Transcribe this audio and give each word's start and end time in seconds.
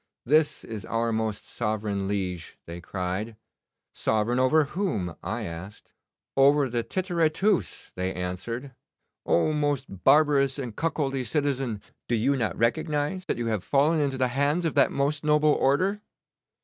"This 0.25 0.63
is 0.63 0.83
our 0.83 1.11
most 1.11 1.45
sovereign 1.47 2.07
liege," 2.07 2.57
they 2.65 2.81
cried. 2.81 3.35
"Sovereign 3.93 4.39
over 4.39 4.63
whom?" 4.63 5.15
I 5.21 5.43
asked. 5.43 5.93
"Over 6.35 6.69
the 6.69 6.81
Tityre 6.83 7.29
Tus," 7.31 7.91
they 7.95 8.11
answered. 8.11 8.73
"Oh, 9.27 9.53
most 9.53 9.85
barbarous 10.03 10.57
and 10.57 10.75
cuckoldy 10.75 11.23
citizen, 11.23 11.83
do 12.07 12.15
you 12.15 12.35
not 12.35 12.57
recognise 12.57 13.25
that 13.25 13.37
you 13.37 13.45
have 13.45 13.63
fallen 13.63 14.01
into 14.01 14.17
the 14.17 14.29
hands 14.29 14.65
of 14.65 14.73
that 14.73 14.91
most 14.91 15.23
noble 15.23 15.53
order?" 15.53 16.01